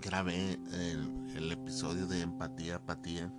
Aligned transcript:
grabé 0.00 0.58
el, 0.72 1.52
episodio 1.52 2.06
de 2.06 2.20
Empatía, 2.20 2.76
Apatía. 2.76 3.32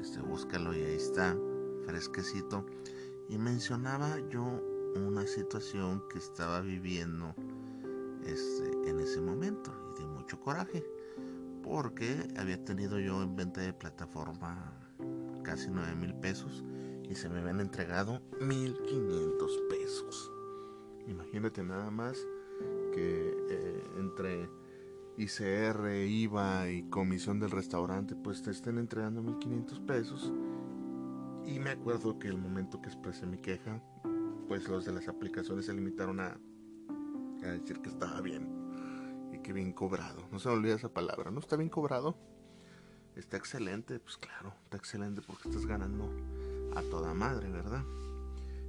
Este, 0.00 0.20
búscalo 0.20 0.74
y 0.74 0.82
ahí 0.82 0.96
está, 0.96 1.36
fresquecito. 1.84 2.66
Y 3.28 3.38
mencionaba 3.38 4.18
yo 4.30 4.44
una 4.94 5.26
situación 5.26 6.02
que 6.10 6.18
estaba 6.18 6.60
viviendo 6.60 7.34
este, 8.24 8.88
en 8.88 9.00
ese 9.00 9.20
momento 9.20 9.72
y 9.96 10.02
de 10.02 10.06
mucho 10.06 10.40
coraje. 10.40 10.84
Porque 11.62 12.28
había 12.36 12.64
tenido 12.64 12.98
yo 13.00 13.22
en 13.22 13.34
venta 13.34 13.60
de 13.60 13.72
plataforma 13.72 14.72
casi 15.42 15.68
9 15.70 15.94
mil 15.96 16.14
pesos 16.14 16.64
y 17.08 17.14
se 17.14 17.28
me 17.28 17.40
habían 17.40 17.60
entregado 17.60 18.20
1500 18.40 19.58
pesos. 19.68 20.32
Imagínate 21.08 21.62
nada 21.62 21.90
más 21.90 22.16
que 22.92 23.36
eh, 23.48 23.84
entre 23.98 24.48
ICR, 25.18 26.04
IVA 26.06 26.70
y 26.70 26.82
comisión 26.90 27.40
del 27.40 27.50
restaurante, 27.50 28.14
pues 28.14 28.42
te 28.42 28.50
estén 28.50 28.78
entregando 28.78 29.22
1500 29.22 29.80
pesos. 29.80 30.32
Y 31.46 31.58
me 31.58 31.70
acuerdo 31.70 32.18
que 32.18 32.28
el 32.28 32.38
momento 32.38 32.82
que 32.82 32.88
expresé 32.88 33.24
mi 33.26 33.38
queja, 33.38 33.82
pues 34.48 34.68
los 34.68 34.84
de 34.84 34.92
las 34.92 35.08
aplicaciones 35.08 35.66
se 35.66 35.72
limitaron 35.72 36.20
a, 36.20 36.38
a 37.42 37.46
decir 37.46 37.80
que 37.80 37.88
estaba 37.88 38.20
bien 38.20 38.48
y 39.32 39.38
que 39.38 39.52
bien 39.52 39.72
cobrado. 39.72 40.22
No 40.30 40.38
se 40.38 40.48
me 40.48 40.54
olvida 40.54 40.74
esa 40.74 40.92
palabra, 40.92 41.30
¿no? 41.30 41.40
Está 41.40 41.56
bien 41.56 41.70
cobrado. 41.70 42.16
Está 43.14 43.38
excelente, 43.38 43.98
pues 43.98 44.18
claro, 44.18 44.52
está 44.64 44.76
excelente 44.76 45.22
porque 45.26 45.48
estás 45.48 45.64
ganando 45.64 46.10
a 46.74 46.82
toda 46.82 47.14
madre, 47.14 47.48
¿verdad? 47.50 47.82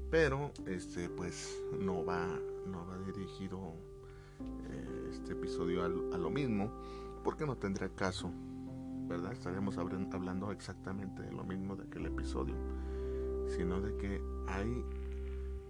Pero 0.10 0.54
este 0.66 1.10
pues 1.10 1.54
no 1.82 2.06
va 2.06 2.26
no 2.66 2.88
va 2.88 2.98
dirigido 3.00 3.74
eh, 4.40 5.10
este 5.12 5.34
episodio 5.34 5.84
a, 5.84 5.88
lo 5.90 6.30
mismo, 6.30 6.72
porque 7.24 7.46
no 7.46 7.58
tendría 7.58 7.90
caso, 7.90 8.32
¿verdad? 9.08 9.34
Estaríamos 9.34 9.78
hablando 9.78 10.52
exactamente 10.52 11.22
de 11.22 11.32
lo 11.32 11.44
mismo 11.44 11.76
de 11.76 11.84
aquel 11.84 12.06
episodio, 12.06 12.56
sino 13.48 13.82
de 13.82 13.96
que 13.98 14.22
hay 14.48 14.84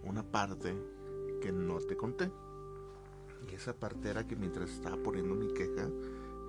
una 0.04 0.22
parte 0.22 0.74
que 1.40 1.52
no 1.52 1.78
te 1.78 1.96
conté. 1.96 2.30
Y 3.50 3.54
esa 3.54 3.72
parte 3.72 4.10
era 4.10 4.26
que 4.26 4.36
mientras 4.36 4.70
estaba 4.70 4.96
poniendo 4.96 5.34
mi 5.34 5.52
queja 5.54 5.88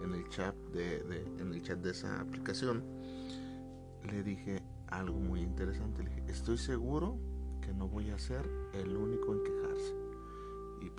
en 0.03 0.13
el 0.13 0.27
chat 0.29 0.55
de, 0.73 0.97
en 1.39 1.53
el 1.53 1.61
chat 1.61 1.79
de 1.79 1.91
esa 1.91 2.19
aplicación, 2.19 2.83
le 4.09 4.23
dije 4.23 4.61
algo 4.87 5.19
muy 5.19 5.41
interesante. 5.41 6.03
Le 6.03 6.09
dije, 6.09 6.31
estoy 6.31 6.57
seguro 6.57 7.17
que 7.61 7.73
no 7.73 7.87
voy 7.87 8.09
a 8.09 8.17
ser 8.17 8.49
el 8.73 8.95
único 8.95 9.33
en 9.33 9.43
quejarse 9.43 9.98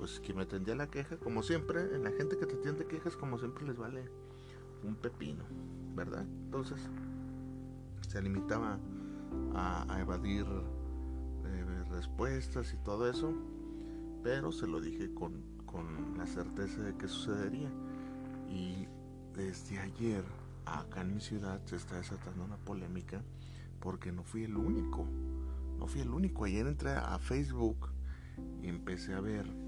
pues 0.01 0.19
quien 0.21 0.39
me 0.39 0.45
atendía 0.45 0.75
la 0.75 0.87
queja, 0.87 1.19
como 1.19 1.43
siempre, 1.43 1.95
en 1.95 2.03
la 2.03 2.11
gente 2.11 2.39
que 2.39 2.47
te 2.47 2.55
atiende 2.55 2.87
quejas, 2.87 3.19
como 3.19 3.39
siempre 3.39 3.67
les 3.67 3.77
vale 3.77 4.11
un 4.83 4.95
pepino, 4.97 5.45
¿verdad? 5.95 6.25
Entonces 6.47 6.81
se 8.09 8.23
limitaba 8.23 8.79
a, 9.55 10.01
evadir 10.01 10.47
eh, 11.45 11.85
respuestas 11.91 12.73
y 12.73 12.79
todo 12.79 13.11
eso, 13.11 13.35
pero 14.23 14.53
se 14.53 14.67
lo 14.67 14.81
dije 14.81 15.13
con, 15.13 15.43
con 15.67 16.17
la 16.17 16.27
certeza 16.27 16.81
de 16.81 16.97
que 16.97 17.07
sucedería. 17.07 17.71
Y 18.49 18.89
desde 19.37 19.81
ayer, 19.81 20.25
acá 20.65 21.03
en 21.03 21.13
mi 21.13 21.21
ciudad, 21.21 21.61
se 21.67 21.77
está 21.77 21.99
desatando 21.99 22.43
una 22.43 22.57
polémica 22.57 23.23
porque 23.81 24.13
no 24.13 24.25
fui 24.25 24.45
el 24.45 24.57
único. 24.57 25.07
No 25.79 25.87
fui 25.87 26.01
el 26.01 26.09
único. 26.09 26.47
Ayer 26.47 26.67
entré 26.67 26.93
a 26.93 27.19
Facebook 27.19 27.91
y 28.63 28.69
empecé 28.69 29.13
a 29.13 29.21
ver 29.21 29.60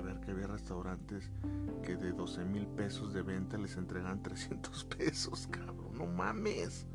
a 0.00 0.02
ver 0.02 0.20
que 0.20 0.30
había 0.30 0.46
restaurantes 0.46 1.30
que 1.82 1.96
de 1.96 2.12
12 2.12 2.44
mil 2.44 2.66
pesos 2.66 3.12
de 3.12 3.22
venta 3.22 3.58
les 3.58 3.76
entregan 3.76 4.22
300 4.22 4.84
pesos, 4.98 5.46
cabrón, 5.46 5.96
no 5.96 6.06
mames. 6.06 6.86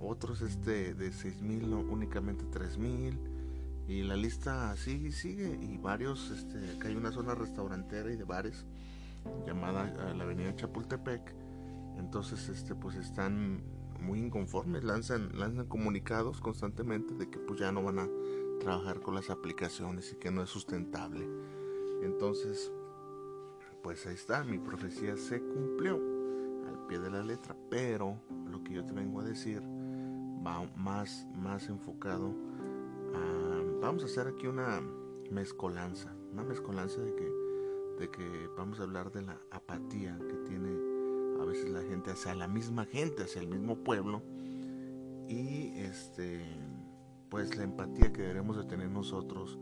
Otros 0.00 0.42
este 0.42 0.94
de 0.94 1.12
6 1.12 1.42
mil, 1.42 1.72
únicamente 1.72 2.44
3 2.50 2.78
mil. 2.78 3.18
Y 3.86 4.02
la 4.02 4.16
lista 4.16 4.74
y 4.86 5.12
sigue. 5.12 5.58
Y 5.62 5.78
varios, 5.78 6.30
este, 6.30 6.76
acá 6.76 6.88
hay 6.88 6.96
una 6.96 7.12
zona 7.12 7.34
restaurantera 7.34 8.10
y 8.12 8.16
de 8.16 8.24
bares 8.24 8.66
llamada 9.46 9.88
eh, 9.88 10.14
la 10.14 10.24
avenida 10.24 10.54
Chapultepec. 10.56 11.34
Entonces, 11.96 12.48
este, 12.48 12.74
pues 12.74 12.96
están 12.96 13.62
muy 14.00 14.18
inconformes, 14.18 14.84
lanzan, 14.84 15.38
lanzan 15.38 15.66
comunicados 15.66 16.40
constantemente 16.40 17.14
de 17.14 17.30
que 17.30 17.38
pues 17.38 17.60
ya 17.60 17.72
no 17.72 17.82
van 17.82 18.00
a 18.00 18.08
trabajar 18.60 19.00
con 19.00 19.14
las 19.14 19.30
aplicaciones 19.30 20.12
y 20.12 20.16
que 20.16 20.30
no 20.30 20.42
es 20.42 20.50
sustentable. 20.50 21.26
Entonces, 22.04 22.70
pues 23.82 24.06
ahí 24.06 24.14
está, 24.14 24.44
mi 24.44 24.58
profecía 24.58 25.16
se 25.16 25.40
cumplió 25.40 26.00
al 26.68 26.86
pie 26.86 26.98
de 26.98 27.10
la 27.10 27.22
letra, 27.22 27.56
pero 27.70 28.16
lo 28.46 28.62
que 28.62 28.74
yo 28.74 28.84
te 28.84 28.92
vengo 28.92 29.20
a 29.20 29.24
decir 29.24 29.62
va 30.46 30.62
más, 30.76 31.26
más 31.34 31.68
enfocado 31.68 32.34
a... 33.14 33.80
Vamos 33.80 34.02
a 34.02 34.06
hacer 34.06 34.28
aquí 34.28 34.46
una 34.46 34.80
mezcolanza, 35.30 36.14
una 36.32 36.44
mezcolanza 36.44 37.00
de 37.00 37.14
que, 37.14 37.32
de 37.98 38.10
que 38.10 38.48
vamos 38.56 38.80
a 38.80 38.84
hablar 38.84 39.10
de 39.10 39.22
la 39.22 39.38
apatía 39.50 40.18
que 40.18 40.34
tiene 40.48 40.70
a 41.40 41.44
veces 41.44 41.70
la 41.70 41.82
gente 41.82 42.10
hacia 42.10 42.34
la 42.34 42.48
misma 42.48 42.84
gente, 42.84 43.24
hacia 43.24 43.40
el 43.40 43.48
mismo 43.48 43.76
pueblo 43.76 44.22
y 45.28 45.72
este 45.76 46.44
pues 47.28 47.56
la 47.56 47.64
empatía 47.64 48.12
que 48.12 48.22
debemos 48.22 48.56
de 48.56 48.64
tener 48.64 48.90
nosotros 48.90 49.58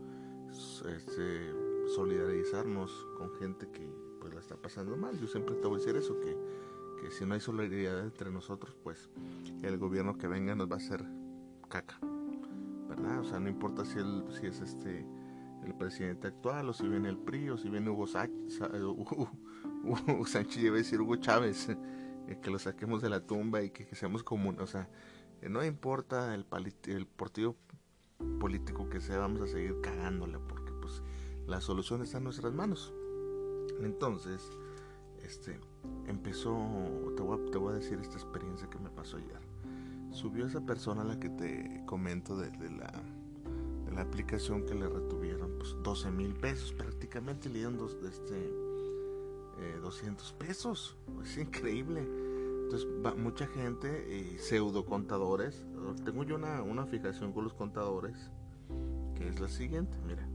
este, 0.85 1.51
solidarizarnos 1.87 3.07
con 3.17 3.33
gente 3.35 3.69
que 3.71 3.87
pues 4.19 4.33
la 4.33 4.39
está 4.39 4.55
pasando 4.55 4.95
mal. 4.95 5.19
Yo 5.19 5.27
siempre 5.27 5.55
te 5.55 5.67
voy 5.67 5.75
a 5.75 5.79
decir 5.79 5.95
eso, 5.95 6.19
que, 6.19 6.37
que 7.01 7.11
si 7.11 7.25
no 7.25 7.33
hay 7.33 7.39
solidaridad 7.39 7.99
entre 8.01 8.31
nosotros, 8.31 8.75
pues 8.83 9.09
el 9.61 9.77
gobierno 9.77 10.17
que 10.17 10.27
venga 10.27 10.55
nos 10.55 10.69
va 10.69 10.75
a 10.75 10.77
hacer 10.77 11.03
caca. 11.69 11.99
¿Verdad? 12.87 13.19
O 13.19 13.23
sea, 13.23 13.39
no 13.39 13.49
importa 13.49 13.85
si, 13.85 13.99
el, 13.99 14.23
si 14.31 14.45
es 14.45 14.61
este 14.61 15.05
el 15.65 15.73
presidente 15.75 16.27
actual 16.27 16.69
o 16.69 16.73
si 16.73 16.87
viene 16.87 17.09
el 17.09 17.17
PRI 17.17 17.49
o 17.49 17.57
si 17.57 17.69
viene 17.69 17.89
Hugo, 17.89 18.07
Sánchez, 18.07 18.59
Hugo 18.83 20.25
Sánchez, 20.25 20.63
iba 20.63 20.75
a 20.75 20.77
decir 20.77 20.99
Hugo 20.99 21.15
Chávez, 21.15 21.69
eh, 22.27 22.39
que 22.41 22.51
lo 22.51 22.59
saquemos 22.59 23.01
de 23.01 23.09
la 23.09 23.21
tumba 23.21 23.61
y 23.61 23.69
que, 23.69 23.93
seamos 23.95 24.23
comunes. 24.23 24.61
O 24.61 24.67
sea, 24.67 24.89
eh, 25.41 25.49
no 25.49 25.63
importa 25.63 26.33
el, 26.35 26.45
el 26.87 27.07
partido 27.07 27.55
político 28.39 28.89
que 28.89 29.01
sea, 29.01 29.19
vamos 29.19 29.41
a 29.41 29.47
seguir 29.47 29.79
cagándole 29.81 30.39
pues 30.39 30.62
la 31.47 31.61
solución 31.61 32.01
está 32.01 32.17
en 32.17 32.25
nuestras 32.25 32.53
manos. 32.53 32.93
Entonces, 33.81 34.41
este, 35.23 35.59
empezó, 36.07 36.55
te 37.15 37.21
voy, 37.21 37.73
a, 37.73 37.75
decir 37.75 37.99
esta 37.99 38.15
experiencia 38.15 38.69
que 38.69 38.79
me 38.79 38.89
pasó 38.89 39.17
ayer. 39.17 39.39
Subió 40.11 40.45
esa 40.45 40.61
persona 40.61 41.01
a 41.01 41.05
la 41.05 41.19
que 41.19 41.29
te 41.29 41.83
comento 41.85 42.37
de, 42.37 42.51
la, 42.69 42.91
la 43.93 44.01
aplicación 44.01 44.65
que 44.65 44.75
le 44.75 44.87
retuvieron 44.87 45.57
pues, 45.57 45.75
12 45.83 46.11
mil 46.11 46.33
pesos, 46.33 46.71
prácticamente 46.73 47.49
le 47.49 47.55
dieron 47.55 47.77
dos, 47.77 47.97
este, 48.03 48.53
200 49.81 50.31
eh, 50.31 50.35
pesos. 50.37 50.95
Es 51.23 51.37
increíble. 51.37 52.07
Entonces, 52.63 52.87
va, 53.05 53.15
mucha 53.15 53.47
gente, 53.47 54.15
y 54.15 54.37
pseudo 54.39 54.85
contadores, 54.85 55.65
tengo 56.05 56.23
yo 56.23 56.35
una, 56.35 56.61
una 56.61 56.85
fijación 56.85 57.33
con 57.33 57.43
los 57.43 57.53
contadores, 57.53 58.31
que 59.15 59.27
es 59.27 59.39
la 59.39 59.49
siguiente, 59.49 59.95
mira 60.07 60.27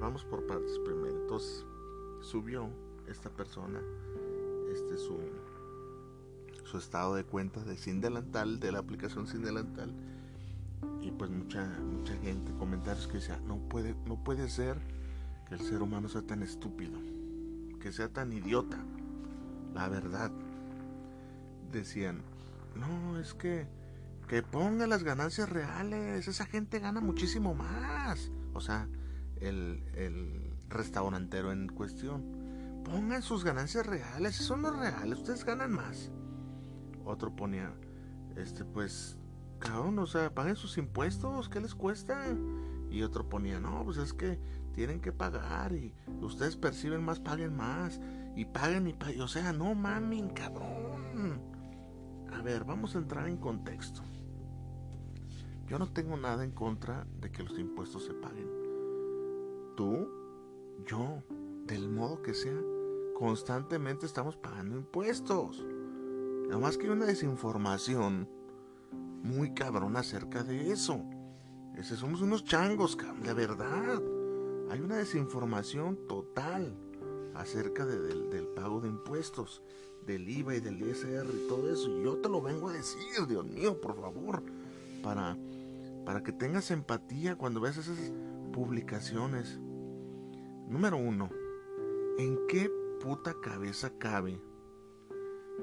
vamos 0.00 0.24
por 0.24 0.46
partes 0.46 0.78
primero. 0.80 1.20
Entonces, 1.22 1.64
subió 2.20 2.68
esta 3.06 3.30
persona 3.30 3.80
este 4.72 4.98
su 4.98 5.18
su 6.64 6.76
estado 6.76 7.14
de 7.14 7.24
cuenta 7.24 7.64
de 7.64 7.78
Sin 7.78 8.02
Delantal, 8.02 8.60
de 8.60 8.72
la 8.72 8.80
aplicación 8.80 9.26
Sin 9.26 9.42
Delantal. 9.42 9.90
Y 11.00 11.10
pues 11.10 11.30
mucha, 11.30 11.64
mucha 11.64 12.14
gente, 12.16 12.52
comentarios 12.58 13.06
que 13.06 13.14
decía, 13.14 13.40
no 13.46 13.56
puede, 13.56 13.94
no 14.06 14.22
puede 14.22 14.50
ser 14.50 14.76
que 15.48 15.54
el 15.54 15.60
ser 15.60 15.80
humano 15.80 16.08
sea 16.08 16.22
tan 16.22 16.42
estúpido, 16.42 16.98
que 17.80 17.90
sea 17.90 18.08
tan 18.08 18.32
idiota. 18.32 18.78
La 19.74 19.88
verdad. 19.88 20.30
Decían, 21.72 22.22
no, 22.74 23.18
es 23.18 23.34
que 23.34 23.66
que 24.28 24.42
ponga 24.42 24.86
las 24.86 25.02
ganancias 25.04 25.48
reales, 25.48 26.28
esa 26.28 26.44
gente 26.44 26.78
gana 26.80 27.00
muchísimo 27.00 27.54
más. 27.54 28.30
O 28.52 28.60
sea, 28.60 28.86
el, 29.40 30.54
restaurantero 30.68 31.52
en 31.52 31.68
cuestión. 31.68 32.82
Pongan 32.84 33.22
sus 33.22 33.44
ganancias 33.44 33.86
reales, 33.86 34.36
son 34.36 34.62
los 34.62 34.76
reales, 34.76 35.18
ustedes 35.18 35.44
ganan 35.44 35.72
más. 35.72 36.10
Otro 37.04 37.34
ponía, 37.34 37.72
este 38.36 38.64
pues, 38.64 39.16
cabrón, 39.58 39.98
o 39.98 40.06
sea, 40.06 40.34
paguen 40.34 40.56
sus 40.56 40.78
impuestos, 40.78 41.48
¿qué 41.48 41.60
les 41.60 41.74
cuesta? 41.74 42.26
Y 42.90 43.02
otro 43.02 43.28
ponía, 43.28 43.60
no, 43.60 43.84
pues 43.84 43.98
es 43.98 44.12
que 44.12 44.38
tienen 44.72 45.00
que 45.00 45.12
pagar 45.12 45.72
y 45.72 45.94
ustedes 46.20 46.56
perciben 46.56 47.04
más, 47.04 47.18
paguen 47.18 47.56
más. 47.56 48.00
Y 48.36 48.44
paguen 48.44 48.86
y 48.86 48.92
paguen, 48.92 49.20
o 49.22 49.28
sea, 49.28 49.52
no 49.52 49.74
mamen, 49.74 50.30
cabrón. 50.30 51.42
A 52.32 52.42
ver, 52.42 52.64
vamos 52.64 52.94
a 52.94 52.98
entrar 52.98 53.28
en 53.28 53.36
contexto. 53.36 54.02
Yo 55.66 55.78
no 55.78 55.88
tengo 55.88 56.16
nada 56.16 56.44
en 56.44 56.52
contra 56.52 57.06
de 57.20 57.30
que 57.30 57.42
los 57.42 57.58
impuestos 57.58 58.04
se 58.04 58.14
paguen. 58.14 58.57
Tú, 59.78 60.08
yo, 60.88 61.22
del 61.64 61.88
modo 61.88 62.20
que 62.20 62.34
sea, 62.34 62.60
constantemente 63.14 64.06
estamos 64.06 64.36
pagando 64.36 64.74
impuestos. 64.76 65.64
Nada 66.48 66.58
más 66.58 66.76
que 66.76 66.86
hay 66.86 66.90
una 66.90 67.06
desinformación 67.06 68.28
muy 69.22 69.54
cabrona 69.54 70.00
acerca 70.00 70.42
de 70.42 70.72
eso. 70.72 71.00
Ese 71.76 71.94
somos 71.94 72.22
unos 72.22 72.42
changos, 72.42 72.98
de 73.22 73.32
verdad. 73.32 74.02
Hay 74.68 74.80
una 74.80 74.96
desinformación 74.96 76.08
total 76.08 76.76
acerca 77.36 77.86
del, 77.86 78.30
del, 78.30 78.48
pago 78.48 78.80
de 78.80 78.88
impuestos, 78.88 79.62
del 80.04 80.28
IVA 80.28 80.56
y 80.56 80.60
del 80.60 80.82
ISR 80.82 81.24
y 81.32 81.46
todo 81.46 81.72
eso. 81.72 81.88
Y 82.00 82.02
yo 82.02 82.16
te 82.16 82.28
lo 82.28 82.42
vengo 82.42 82.68
a 82.68 82.72
decir, 82.72 83.28
Dios 83.28 83.46
mío, 83.46 83.80
por 83.80 83.94
favor, 83.94 84.42
para 85.04 85.38
para 86.08 86.22
que 86.22 86.32
tengas 86.32 86.70
empatía 86.70 87.36
cuando 87.36 87.60
ves 87.60 87.76
esas 87.76 87.98
publicaciones. 88.54 89.60
Número 90.68 90.98
uno, 90.98 91.30
¿en 92.18 92.46
qué 92.46 92.70
puta 93.00 93.34
cabeza 93.40 93.90
cabe 93.98 94.38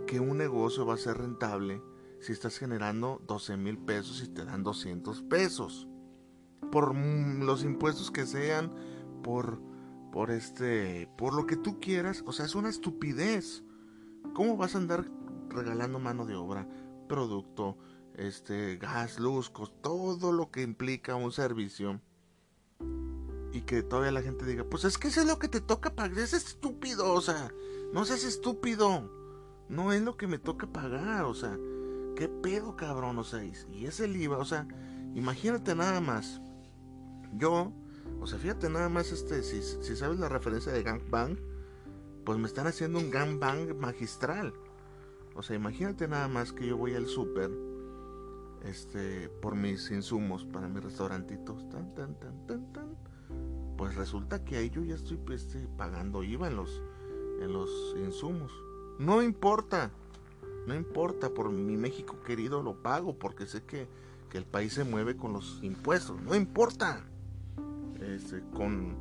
que 0.07 0.19
un 0.19 0.37
negocio 0.37 0.85
va 0.85 0.95
a 0.95 0.97
ser 0.97 1.19
rentable 1.19 1.79
si 2.19 2.31
estás 2.31 2.57
generando 2.57 3.21
12 3.27 3.55
mil 3.55 3.77
pesos 3.77 4.23
y 4.23 4.29
te 4.29 4.45
dan 4.45 4.63
200 4.63 5.21
pesos? 5.23 5.87
Por 6.71 6.95
los 6.95 7.63
impuestos 7.63 8.09
que 8.09 8.25
sean, 8.25 8.73
por, 9.21 9.61
por 10.11 10.31
este, 10.31 11.07
por 11.19 11.35
lo 11.35 11.45
que 11.45 11.55
tú 11.55 11.79
quieras, 11.79 12.23
o 12.25 12.33
sea, 12.33 12.45
es 12.45 12.55
una 12.55 12.69
estupidez. 12.69 13.63
¿Cómo 14.33 14.57
vas 14.57 14.73
a 14.73 14.79
andar 14.79 15.05
regalando 15.49 15.99
mano 15.99 16.25
de 16.25 16.35
obra, 16.35 16.67
producto, 17.07 17.77
este, 18.15 18.77
gas, 18.77 19.19
luz, 19.19 19.51
todo 19.81 20.31
lo 20.31 20.49
que 20.49 20.63
implica 20.63 21.15
un 21.15 21.31
servicio. 21.31 22.01
Y 23.55 23.61
que 23.61 23.83
todavía 23.83 24.11
la 24.11 24.21
gente 24.21 24.45
diga, 24.45 24.65
pues 24.65 24.83
es 24.83 24.97
que 24.97 25.07
eso 25.07 25.21
es 25.21 25.27
lo 25.27 25.39
que 25.39 25.47
te 25.47 25.61
toca 25.61 25.95
pagar. 25.95 26.19
Es 26.19 26.33
estúpido, 26.33 27.13
o 27.13 27.21
sea, 27.21 27.53
no 27.93 28.03
seas 28.03 28.25
estúpido. 28.25 29.09
No 29.69 29.93
es 29.93 30.01
lo 30.01 30.17
que 30.17 30.27
me 30.27 30.37
toca 30.37 30.67
pagar, 30.67 31.23
o 31.23 31.33
sea, 31.33 31.57
qué 32.17 32.27
pedo, 32.27 32.75
cabrón, 32.75 33.17
o 33.17 33.23
sea, 33.23 33.45
y 33.45 33.85
es 33.85 34.01
el 34.01 34.17
IVA, 34.17 34.39
o 34.39 34.43
sea, 34.43 34.67
imagínate 35.15 35.73
nada 35.73 36.01
más. 36.01 36.41
Yo, 37.37 37.71
o 38.19 38.27
sea, 38.27 38.37
fíjate 38.39 38.69
nada 38.69 38.89
más, 38.89 39.13
este, 39.13 39.41
si, 39.41 39.61
si 39.61 39.95
sabes 39.95 40.19
la 40.19 40.27
referencia 40.27 40.73
de 40.73 40.83
gangbang, 40.83 41.39
pues 42.25 42.37
me 42.37 42.47
están 42.47 42.67
haciendo 42.67 42.99
un 42.99 43.09
gangbang 43.09 43.79
magistral. 43.79 44.53
O 45.33 45.41
sea, 45.43 45.55
imagínate 45.55 46.09
nada 46.09 46.27
más 46.27 46.51
que 46.51 46.67
yo 46.67 46.75
voy 46.75 46.93
al 46.93 47.07
súper 47.07 47.51
este, 48.65 49.29
por 49.29 49.55
mis 49.55 49.89
insumos 49.91 50.43
para 50.43 50.67
mis 50.67 50.83
restaurantitos. 50.83 51.69
Tan, 51.69 51.95
tan, 51.95 52.19
tan, 52.19 52.45
tan, 52.47 52.73
tan. 52.73 53.14
Pues 53.77 53.95
resulta 53.95 54.43
que 54.43 54.57
ahí 54.57 54.69
yo 54.69 54.83
ya 54.83 54.95
estoy 54.95 55.19
este, 55.31 55.67
pagando 55.77 56.23
IVA 56.23 56.47
en 56.47 56.55
los, 56.55 56.81
en 57.41 57.51
los 57.51 57.69
insumos. 57.97 58.51
No 58.99 59.21
importa, 59.21 59.91
no 60.67 60.75
importa, 60.75 61.29
por 61.29 61.51
mi 61.51 61.75
México 61.77 62.17
querido 62.25 62.63
lo 62.63 62.81
pago 62.81 63.17
porque 63.17 63.45
sé 63.45 63.63
que, 63.63 63.87
que 64.29 64.37
el 64.37 64.45
país 64.45 64.73
se 64.73 64.83
mueve 64.83 65.17
con 65.17 65.33
los 65.33 65.59
impuestos. 65.61 66.21
No 66.21 66.35
importa. 66.35 67.03
Este, 67.99 68.41
con, 68.53 68.95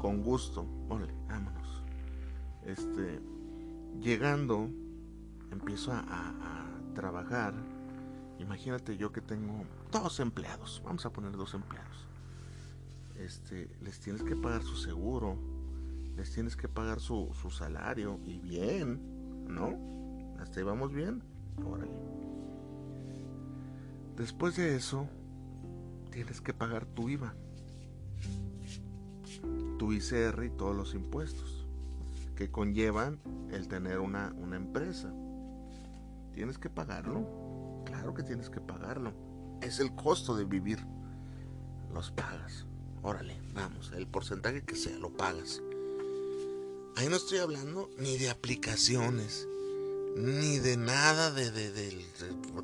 con 0.00 0.22
gusto. 0.22 0.66
Órale, 0.88 1.14
vámonos. 1.28 1.82
Este, 2.64 3.20
llegando, 4.00 4.68
empiezo 5.50 5.92
a, 5.92 6.00
a 6.00 6.94
trabajar 6.94 7.54
Imagínate 8.38 8.96
yo 8.96 9.12
que 9.12 9.20
tengo 9.20 9.64
dos 9.90 10.20
empleados, 10.20 10.80
vamos 10.84 11.04
a 11.04 11.10
poner 11.10 11.32
dos 11.32 11.54
empleados. 11.54 12.06
Este, 13.18 13.68
les 13.80 14.00
tienes 14.00 14.22
que 14.22 14.36
pagar 14.36 14.62
su 14.62 14.76
seguro, 14.76 15.36
les 16.16 16.32
tienes 16.32 16.56
que 16.56 16.68
pagar 16.68 17.00
su, 17.00 17.30
su 17.40 17.50
salario 17.50 18.20
y 18.24 18.38
bien, 18.38 19.46
¿no? 19.48 20.36
Hasta 20.40 20.60
ahí 20.60 20.64
vamos 20.64 20.92
bien. 20.92 21.22
Órale. 21.64 21.90
Después 24.16 24.56
de 24.56 24.76
eso, 24.76 25.08
tienes 26.10 26.40
que 26.40 26.54
pagar 26.54 26.86
tu 26.86 27.08
IVA, 27.08 27.34
tu 29.78 29.92
ICR 29.92 30.44
y 30.44 30.50
todos 30.50 30.74
los 30.74 30.94
impuestos 30.94 31.66
que 32.36 32.50
conllevan 32.50 33.18
el 33.50 33.68
tener 33.68 33.98
una, 33.98 34.32
una 34.38 34.56
empresa. 34.56 35.12
Tienes 36.32 36.58
que 36.58 36.70
pagarlo 36.70 37.48
Claro 37.88 38.12
que 38.12 38.22
tienes 38.22 38.50
que 38.50 38.60
pagarlo. 38.60 39.12
Es 39.62 39.80
el 39.80 39.94
costo 39.94 40.36
de 40.36 40.44
vivir. 40.44 40.78
Los 41.92 42.10
pagas. 42.10 42.66
Órale, 43.02 43.40
vamos, 43.54 43.92
el 43.96 44.06
porcentaje 44.06 44.64
que 44.64 44.76
sea, 44.76 44.96
lo 44.98 45.10
pagas. 45.10 45.62
Ahí 46.96 47.08
no 47.08 47.16
estoy 47.16 47.38
hablando 47.38 47.90
ni 47.96 48.18
de 48.18 48.28
aplicaciones, 48.28 49.46
ni 50.16 50.58
de 50.58 50.76
nada 50.76 51.30
de, 51.30 51.50
del 51.50 52.04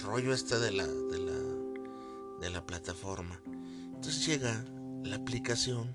rollo 0.03 0.35
este 0.35 0.59
de 0.59 0.73
la, 0.73 0.87
de 0.87 1.19
la, 1.19 1.39
de 2.41 2.51
la 2.51 2.67
plataforma. 2.67 3.41
Entonces 3.95 4.27
llega 4.27 4.65
la 5.05 5.17
aplicación 5.17 5.95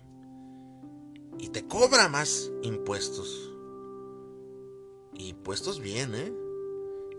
y 1.37 1.49
te 1.49 1.67
cobra 1.67 2.07
más 2.07 2.49
impuestos. 2.63 3.51
Impuestos 5.15 5.81
bien, 5.81 6.15
¿eh? 6.15 6.33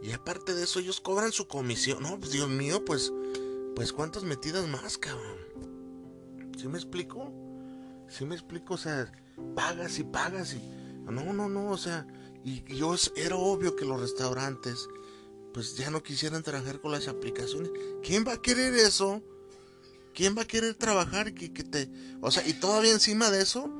Y 0.02 0.12
aparte 0.12 0.54
de 0.54 0.64
eso, 0.64 0.80
ellos 0.80 1.00
cobran 1.00 1.32
su 1.32 1.46
comisión. 1.46 2.02
No, 2.02 2.18
pues 2.18 2.32
Dios 2.32 2.48
mío, 2.48 2.82
pues, 2.84 3.12
pues 3.76 3.92
cuántas 3.92 4.24
metidas 4.24 4.66
más, 4.68 4.96
cabrón. 4.96 5.38
¿Sí 6.56 6.68
me 6.68 6.78
explico? 6.78 7.32
¿Sí 8.08 8.24
me 8.24 8.34
explico? 8.34 8.74
O 8.74 8.78
sea, 8.78 9.10
pagas 9.54 9.98
y 9.98 10.04
pagas 10.04 10.54
y... 10.54 10.60
No, 11.10 11.32
no, 11.32 11.48
no, 11.48 11.70
o 11.70 11.78
sea, 11.78 12.06
y 12.44 12.62
yo 12.74 12.94
era 13.16 13.36
obvio 13.36 13.74
que 13.74 13.84
los 13.84 14.00
restaurantes, 14.00 14.88
pues 15.52 15.76
ya 15.76 15.90
no 15.90 16.02
quisieran 16.02 16.42
trabajar 16.42 16.80
con 16.80 16.92
las 16.92 17.08
aplicaciones. 17.08 17.70
¿Quién 18.02 18.24
va 18.26 18.34
a 18.34 18.42
querer 18.42 18.74
eso? 18.74 19.22
¿Quién 20.14 20.36
va 20.36 20.42
a 20.42 20.46
querer 20.46 20.74
trabajar 20.74 21.34
que, 21.34 21.52
que 21.52 21.64
te... 21.64 21.90
O 22.20 22.30
sea, 22.30 22.46
y 22.46 22.52
todavía 22.54 22.92
encima 22.92 23.30
de 23.30 23.42
eso, 23.42 23.70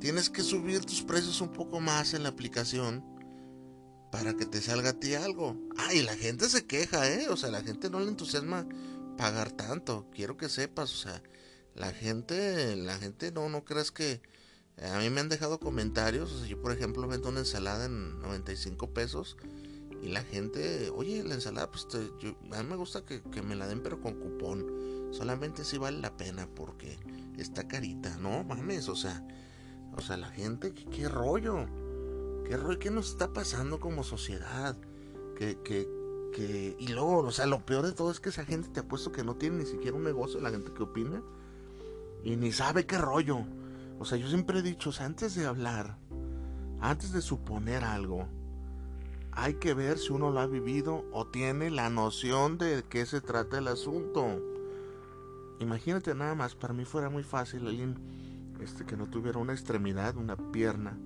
tienes 0.00 0.30
que 0.30 0.42
subir 0.42 0.84
tus 0.84 1.02
precios 1.02 1.40
un 1.40 1.52
poco 1.52 1.80
más 1.80 2.14
en 2.14 2.22
la 2.22 2.30
aplicación 2.30 3.04
para 4.10 4.34
que 4.34 4.46
te 4.46 4.60
salga 4.60 4.90
a 4.90 5.00
ti 5.00 5.14
algo. 5.14 5.56
Ah, 5.76 5.92
y 5.92 6.02
la 6.02 6.16
gente 6.16 6.48
se 6.48 6.66
queja, 6.66 7.10
¿eh? 7.10 7.28
O 7.28 7.36
sea, 7.36 7.50
la 7.50 7.62
gente 7.62 7.90
no 7.90 8.00
le 8.00 8.08
entusiasma 8.08 8.66
pagar 9.16 9.50
tanto. 9.52 10.06
Quiero 10.14 10.36
que 10.36 10.48
sepas, 10.48 10.92
o 10.92 10.96
sea, 10.96 11.22
la 11.78 11.92
gente, 11.92 12.76
la 12.76 12.98
gente 12.98 13.32
no, 13.32 13.48
no 13.48 13.64
creas 13.64 13.90
que... 13.90 14.20
A 14.92 14.98
mí 15.00 15.10
me 15.10 15.20
han 15.20 15.28
dejado 15.28 15.58
comentarios, 15.58 16.30
o 16.32 16.38
sea, 16.38 16.46
yo 16.46 16.62
por 16.62 16.70
ejemplo 16.70 17.08
vendo 17.08 17.30
una 17.30 17.40
ensalada 17.40 17.86
en 17.86 18.20
95 18.20 18.94
pesos 18.94 19.36
y 20.00 20.08
la 20.08 20.22
gente, 20.22 20.90
oye, 20.90 21.24
la 21.24 21.34
ensalada, 21.34 21.68
pues 21.68 21.88
yo, 22.20 22.36
a 22.52 22.62
mí 22.62 22.68
me 22.68 22.76
gusta 22.76 23.04
que, 23.04 23.20
que, 23.22 23.42
me 23.42 23.56
la 23.56 23.66
den 23.66 23.82
pero 23.82 24.00
con 24.00 24.14
cupón. 24.14 25.08
Solamente 25.10 25.64
si 25.64 25.78
vale 25.78 25.98
la 25.98 26.16
pena 26.16 26.48
porque 26.54 26.96
está 27.36 27.66
carita, 27.66 28.16
no 28.18 28.44
mames, 28.44 28.88
o 28.88 28.94
sea, 28.94 29.26
o 29.96 30.00
sea, 30.00 30.16
la 30.16 30.30
gente, 30.30 30.72
¿qué, 30.74 30.84
qué 30.84 31.08
rollo? 31.08 31.66
¿Qué, 32.44 32.56
¿Qué 32.78 32.90
nos 32.90 33.10
está 33.10 33.32
pasando 33.32 33.80
como 33.80 34.04
sociedad? 34.04 34.76
Que, 35.34 35.58
que, 35.64 35.88
que, 36.32 36.76
y 36.78 36.88
luego, 36.88 37.18
o 37.18 37.32
sea, 37.32 37.46
lo 37.46 37.66
peor 37.66 37.84
de 37.84 37.92
todo 37.92 38.12
es 38.12 38.20
que 38.20 38.28
esa 38.28 38.44
gente 38.44 38.68
te 38.68 38.80
ha 38.80 38.86
puesto 38.86 39.10
que 39.10 39.24
no 39.24 39.34
tiene 39.34 39.58
ni 39.58 39.66
siquiera 39.66 39.96
un 39.96 40.04
negocio, 40.04 40.40
la 40.40 40.50
gente 40.50 40.72
que 40.72 40.84
opina, 40.84 41.20
y 42.28 42.36
ni 42.36 42.52
sabe 42.52 42.84
qué 42.84 42.98
rollo. 42.98 43.38
O 43.98 44.04
sea, 44.04 44.18
yo 44.18 44.28
siempre 44.28 44.58
he 44.58 44.62
dicho, 44.62 44.92
antes 45.00 45.34
de 45.34 45.46
hablar, 45.46 45.96
antes 46.78 47.10
de 47.12 47.22
suponer 47.22 47.84
algo, 47.84 48.28
hay 49.32 49.54
que 49.54 49.72
ver 49.72 49.96
si 49.96 50.12
uno 50.12 50.30
lo 50.30 50.40
ha 50.40 50.46
vivido 50.46 51.06
o 51.10 51.26
tiene 51.26 51.70
la 51.70 51.88
noción 51.88 52.58
de 52.58 52.84
qué 52.86 53.06
se 53.06 53.22
trata 53.22 53.56
el 53.56 53.68
asunto. 53.68 54.42
Imagínate 55.58 56.14
nada 56.14 56.34
más, 56.34 56.54
para 56.54 56.74
mí 56.74 56.84
fuera 56.84 57.08
muy 57.08 57.22
fácil 57.22 57.66
alguien 57.66 57.96
este, 58.60 58.84
que 58.84 58.98
no 58.98 59.06
tuviera 59.06 59.38
una 59.38 59.54
extremidad, 59.54 60.14
una 60.18 60.36
pierna, 60.36 60.98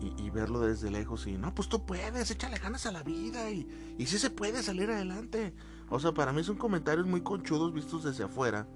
y, 0.00 0.30
verlo 0.30 0.60
desde 0.60 0.90
lejos 0.90 1.26
y 1.26 1.38
no, 1.38 1.54
pues 1.54 1.68
tú 1.68 1.84
puedes, 1.84 2.30
échale 2.30 2.58
ganas 2.58 2.86
a 2.86 2.92
la 2.92 3.02
vida 3.02 3.50
y, 3.50 3.96
y 3.98 4.06
sí 4.06 4.18
se 4.18 4.30
puede 4.30 4.62
salir 4.62 4.90
adelante. 4.90 5.54
O 5.90 6.00
sea, 6.00 6.12
para 6.12 6.32
mí 6.32 6.42
son 6.42 6.56
comentarios 6.56 7.06
muy 7.06 7.20
conchudos 7.20 7.72
vistos 7.72 8.04
desde 8.04 8.24
afuera, 8.24 8.66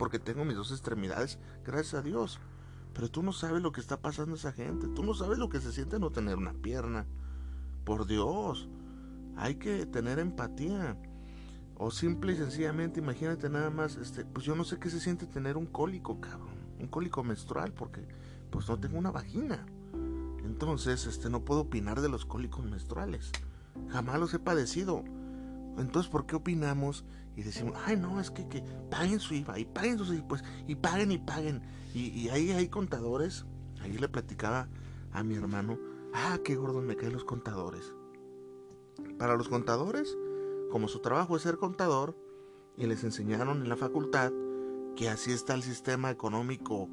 porque 0.00 0.18
tengo 0.18 0.46
mis 0.46 0.56
dos 0.56 0.70
extremidades, 0.70 1.38
gracias 1.62 1.92
a 1.92 2.00
Dios. 2.00 2.40
Pero 2.94 3.10
tú 3.10 3.22
no 3.22 3.34
sabes 3.34 3.60
lo 3.60 3.70
que 3.70 3.82
está 3.82 4.00
pasando 4.00 4.32
a 4.32 4.38
esa 4.38 4.50
gente, 4.50 4.88
tú 4.88 5.04
no 5.04 5.12
sabes 5.12 5.36
lo 5.36 5.50
que 5.50 5.60
se 5.60 5.72
siente 5.72 5.98
no 5.98 6.10
tener 6.10 6.38
una 6.38 6.54
pierna. 6.54 7.04
Por 7.84 8.06
Dios, 8.06 8.70
hay 9.36 9.56
que 9.56 9.84
tener 9.84 10.18
empatía. 10.18 10.96
O 11.76 11.90
simple 11.90 12.32
y 12.32 12.36
sencillamente, 12.36 13.00
imagínate 13.00 13.50
nada 13.50 13.68
más, 13.68 13.96
este, 13.96 14.24
pues 14.24 14.46
yo 14.46 14.56
no 14.56 14.64
sé 14.64 14.78
qué 14.78 14.88
se 14.88 15.00
siente 15.00 15.26
tener 15.26 15.58
un 15.58 15.66
cólico, 15.66 16.18
cabrón. 16.18 16.48
Un 16.78 16.86
cólico 16.86 17.22
menstrual, 17.22 17.74
porque 17.74 18.08
pues 18.50 18.70
no 18.70 18.80
tengo 18.80 18.96
una 18.96 19.10
vagina. 19.10 19.66
Entonces, 20.46 21.06
este, 21.06 21.28
no 21.28 21.44
puedo 21.44 21.60
opinar 21.60 22.00
de 22.00 22.08
los 22.08 22.24
cólicos 22.24 22.64
menstruales. 22.64 23.32
Jamás 23.90 24.18
los 24.18 24.32
he 24.32 24.38
padecido. 24.38 25.04
Entonces, 25.76 26.10
¿por 26.10 26.24
qué 26.24 26.36
opinamos 26.36 27.04
y 27.36 27.42
decimos, 27.42 27.74
ay, 27.84 27.96
no, 27.96 28.20
es 28.20 28.30
que, 28.30 28.48
que 28.48 28.62
paguen 28.90 29.20
su 29.20 29.34
IVA 29.34 29.58
y 29.58 29.64
paguen 29.64 29.98
sus 29.98 30.10
pues, 30.22 30.42
y 30.66 30.74
paguen 30.74 31.12
y 31.12 31.18
paguen? 31.18 31.62
Y, 31.94 32.08
y 32.08 32.28
ahí 32.28 32.50
hay 32.50 32.68
contadores. 32.68 33.46
Ahí 33.80 33.96
le 33.96 34.08
platicaba 34.08 34.68
a 35.12 35.22
mi 35.22 35.36
hermano, 35.36 35.78
ah, 36.12 36.38
qué 36.44 36.54
gordos 36.54 36.84
me 36.84 36.96
caen 36.96 37.12
los 37.12 37.24
contadores. 37.24 37.94
Para 39.18 39.36
los 39.36 39.48
contadores, 39.48 40.16
como 40.70 40.88
su 40.88 41.00
trabajo 41.00 41.36
es 41.36 41.42
ser 41.42 41.56
contador, 41.56 42.16
y 42.76 42.86
les 42.86 43.04
enseñaron 43.04 43.62
en 43.62 43.68
la 43.68 43.76
facultad 43.76 44.32
que 44.96 45.08
así 45.08 45.32
está 45.32 45.54
el 45.54 45.62
sistema 45.62 46.10
económico 46.10 46.88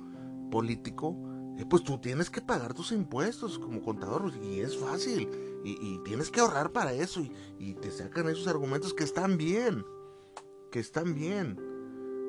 político, 0.52 1.16
eh, 1.58 1.66
pues 1.68 1.84
tú 1.84 1.98
tienes 2.00 2.30
que 2.30 2.42
pagar 2.42 2.74
tus 2.74 2.92
impuestos 2.92 3.58
como 3.58 3.82
contador 3.82 4.32
y 4.44 4.60
es 4.60 4.78
fácil 4.78 5.30
y, 5.64 6.00
tienes 6.06 6.30
que 6.30 6.40
ahorrar 6.40 6.72
para 6.72 6.94
eso 6.94 7.22
y, 7.22 7.74
te 7.76 7.92
sacan 7.92 8.30
esos 8.30 8.48
argumentos 8.48 8.94
que 8.94 9.04
están 9.04 9.38
bien, 9.38 9.86
que 10.70 10.80
están 10.80 11.16
bien. 11.16 11.60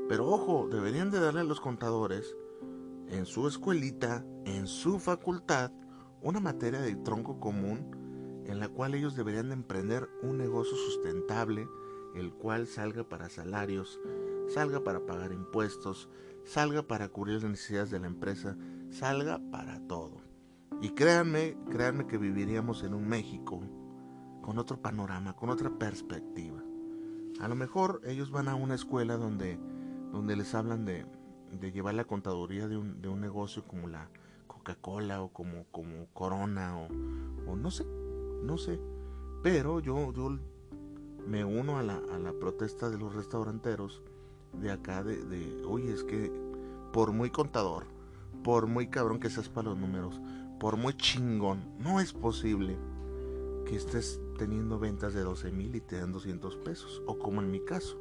Pero 0.08 0.26
ojo, 0.26 0.68
deberían 0.70 1.10
de 1.10 1.20
darle 1.20 1.40
a 1.40 1.44
los 1.44 1.60
contadores 1.60 2.36
en 3.08 3.26
su 3.26 3.46
escuelita, 3.48 4.24
en 4.44 4.66
su 4.66 4.98
facultad, 4.98 5.72
una 6.22 6.40
materia 6.40 6.80
de 6.80 6.96
tronco 6.96 7.38
común 7.40 7.98
en 8.48 8.60
la 8.60 8.68
cual 8.68 8.94
ellos 8.94 9.14
deberían 9.14 9.48
de 9.48 9.54
emprender 9.54 10.08
un 10.22 10.38
negocio 10.38 10.74
sustentable, 10.76 11.68
el 12.14 12.32
cual 12.32 12.66
salga 12.66 13.04
para 13.04 13.28
salarios, 13.28 14.00
salga 14.48 14.82
para 14.82 15.04
pagar 15.04 15.32
impuestos, 15.32 16.08
salga 16.44 16.82
para 16.82 17.10
cubrir 17.10 17.42
las 17.42 17.50
necesidades 17.50 17.90
de 17.90 18.00
la 18.00 18.06
empresa, 18.06 18.56
salga 18.90 19.38
para 19.50 19.86
todo. 19.86 20.22
Y 20.80 20.90
créanme, 20.90 21.58
créanme 21.70 22.06
que 22.06 22.16
viviríamos 22.16 22.82
en 22.84 22.94
un 22.94 23.06
México 23.06 23.60
con 24.40 24.58
otro 24.58 24.80
panorama, 24.80 25.36
con 25.36 25.50
otra 25.50 25.70
perspectiva. 25.70 26.62
A 27.40 27.48
lo 27.48 27.54
mejor 27.54 28.00
ellos 28.04 28.30
van 28.30 28.48
a 28.48 28.54
una 28.54 28.74
escuela 28.74 29.16
donde, 29.16 29.58
donde 30.12 30.36
les 30.36 30.54
hablan 30.54 30.84
de, 30.84 31.06
de 31.52 31.72
llevar 31.72 31.94
la 31.94 32.04
contaduría 32.04 32.68
de 32.68 32.76
un, 32.76 33.00
de 33.00 33.08
un 33.08 33.20
negocio 33.20 33.64
como 33.66 33.88
la 33.88 34.08
Coca-Cola 34.46 35.22
o 35.22 35.32
como, 35.32 35.64
como 35.70 36.06
Corona 36.12 36.78
o, 36.78 36.88
o, 37.50 37.56
no 37.56 37.70
sé, 37.70 37.86
no 38.42 38.58
sé. 38.58 38.80
Pero 39.42 39.80
yo, 39.80 40.12
yo 40.12 40.36
me 41.26 41.44
uno 41.44 41.78
a 41.78 41.82
la, 41.82 42.02
a 42.12 42.18
la 42.18 42.32
protesta 42.32 42.90
de 42.90 42.98
los 42.98 43.14
restauranteros 43.14 44.02
de 44.52 44.70
acá 44.72 45.04
de, 45.04 45.24
de, 45.24 45.62
oye, 45.64 45.92
es 45.92 46.02
que 46.02 46.32
por 46.92 47.12
muy 47.12 47.30
contador, 47.30 47.86
por 48.42 48.66
muy 48.66 48.88
cabrón 48.88 49.20
que 49.20 49.30
seas 49.30 49.48
para 49.48 49.70
los 49.70 49.78
números, 49.78 50.20
por 50.58 50.76
muy 50.76 50.94
chingón, 50.94 51.60
no 51.78 52.00
es 52.00 52.12
posible 52.12 52.76
que 53.64 53.76
estés 53.76 54.20
teniendo 54.38 54.78
ventas 54.78 55.12
de 55.12 55.20
12 55.20 55.52
mil 55.52 55.76
y 55.76 55.82
te 55.82 55.98
dan 55.98 56.12
200 56.12 56.56
pesos. 56.56 57.02
O 57.06 57.18
como 57.18 57.42
en 57.42 57.50
mi 57.50 57.60
caso, 57.60 57.98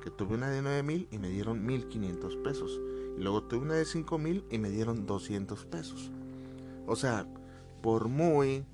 que 0.00 0.10
tuve 0.10 0.36
una 0.36 0.48
de 0.48 0.62
9 0.62 0.82
mil 0.84 1.08
y 1.10 1.18
me 1.18 1.28
dieron 1.28 1.66
1500 1.66 2.36
pesos. 2.36 2.80
Y 3.18 3.20
luego 3.20 3.42
tuve 3.42 3.62
una 3.62 3.74
de 3.74 3.84
5 3.84 4.18
mil 4.18 4.44
y 4.50 4.58
me 4.58 4.70
dieron 4.70 5.06
200 5.06 5.64
pesos. 5.64 6.12
O 6.86 6.94
sea, 6.94 7.26
por 7.82 8.08
muy 8.08 8.64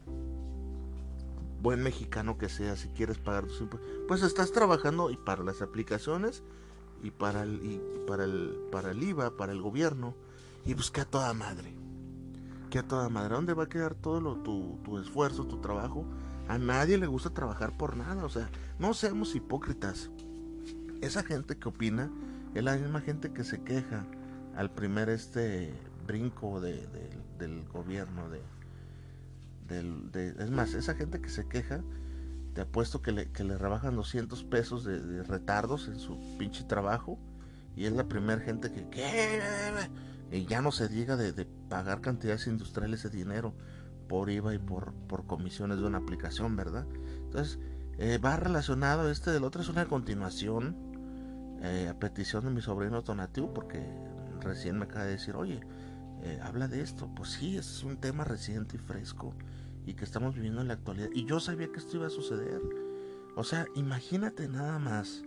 buen 1.63 1.83
mexicano 1.83 2.37
que 2.37 2.49
sea, 2.49 2.77
si 2.77 2.89
quieres 2.89 3.19
pagar 3.19 3.47
tus 3.47 3.61
impuestos, 3.61 3.91
pues 4.07 4.23
estás 4.23 4.53
trabajando 4.53 5.11
y 5.11 5.17
para 5.17 5.43
las 5.43 5.63
aplicaciones 5.63 6.43
y 7.03 7.11
para 7.11 7.43
el, 7.43 7.55
y 7.65 7.81
para 8.07 8.25
el, 8.25 8.59
para 8.71 8.91
el 8.91 9.03
IVA, 9.03 9.37
para 9.37 9.53
el 9.53 9.63
gobierno, 9.63 10.15
y 10.65 10.75
pues 10.75 10.91
que 10.91 11.01
a 11.01 11.05
toda 11.05 11.33
madre. 11.35 11.75
Que 12.71 12.81
a 12.81 12.87
toda 12.87 13.09
madre. 13.09 13.35
¿Dónde 13.35 13.55
va 13.55 13.65
a 13.65 13.69
quedar 13.69 13.95
todo 13.95 14.37
tu, 14.37 14.79
tu 14.85 14.99
esfuerzo, 14.99 15.47
tu 15.47 15.59
trabajo? 15.61 16.05
A 16.49 16.59
nadie 16.59 16.99
le 16.99 17.07
gusta 17.07 17.31
trabajar 17.31 17.76
por 17.76 17.97
nada. 17.97 18.25
O 18.25 18.29
sea, 18.29 18.49
no 18.79 18.95
seamos 18.95 19.35
hipócritas. 19.35 20.11
Esa 21.00 21.23
gente 21.23 21.57
que 21.57 21.69
opina 21.69 22.11
es 22.55 22.65
la 22.65 22.76
misma 22.76 23.00
gente 23.00 23.33
que 23.33 23.45
se 23.45 23.62
queja 23.62 24.07
al 24.57 24.71
primer 24.71 25.09
este 25.09 25.75
brinco 26.07 26.61
de, 26.61 26.87
del 27.38 27.67
gobierno. 27.69 28.29
De, 28.31 28.41
de, 29.69 30.43
es 30.43 30.50
más, 30.50 30.75
esa 30.75 30.95
gente 30.95 31.21
que 31.21 31.29
se 31.29 31.47
queja 31.49 31.83
te 32.55 32.62
apuesto 32.62 33.03
que 33.03 33.12
le, 33.12 33.31
que 33.33 33.45
le 33.45 33.59
rebajan 33.59 33.97
200 33.97 34.45
pesos 34.45 34.83
de, 34.85 35.23
retardos 35.25 35.88
en 35.88 35.99
su 35.99 36.19
pinche 36.38 36.65
trabajo. 36.65 37.19
Y 37.76 37.85
es 37.85 37.93
la 37.93 38.09
primera 38.09 38.41
gente 38.41 38.73
que. 38.73 38.87
Y 40.33 40.47
ya 40.47 40.62
no 40.62 40.73
se 40.73 40.88
diga 40.88 41.17
de, 41.17 41.47
pagar 41.69 42.00
cantidades 42.00 42.47
industriales 42.47 43.03
de 43.03 43.11
dinero 43.11 43.55
por 44.09 44.31
IVA 44.31 44.55
y 44.55 44.59
por, 44.59 44.93
por 45.09 45.27
comisiones 45.27 45.79
de 45.79 45.85
una 45.85 45.99
aplicación, 45.99 46.57
¿verdad? 46.57 46.87
Entonces, 47.25 47.59
eh, 47.99 48.19
va 48.19 48.37
relacionado 48.37 49.11
este 49.11 49.31
del 49.31 49.45
otro, 49.45 49.63
es 49.63 49.69
una 49.69 49.87
continuación 49.87 50.77
eh, 51.63 51.89
a 51.91 51.99
petición 51.99 52.45
de 52.45 52.51
mi 52.51 52.61
sobrino 52.61 53.03
Tonatiuh, 53.03 53.53
porque 53.53 53.83
recién 54.41 54.79
me 54.79 54.85
acaba 54.85 55.05
de 55.05 55.13
decir, 55.13 55.35
oye, 55.35 55.61
eh, 56.23 56.39
habla 56.43 56.69
de 56.69 56.83
esto. 56.83 57.11
Pues 57.15 57.31
sí, 57.31 57.57
es 57.57 57.83
un 57.85 57.97
tema 57.99 58.25
reciente 58.25 58.77
y 58.77 58.79
fresco 58.79 59.35
y 59.87 59.95
que 59.95 60.05
estamos 60.05 60.35
viviendo 60.35 60.61
en 60.61 60.69
la 60.69 60.75
actualidad. 60.75 61.09
Y 61.15 61.25
yo 61.25 61.41
sabía 61.41 61.71
que 61.71 61.79
esto 61.79 61.97
iba 61.97 62.07
a 62.07 62.11
suceder. 62.11 62.61
O 63.37 63.45
sea, 63.45 63.67
imagínate 63.75 64.49
nada 64.49 64.79
más 64.79 65.23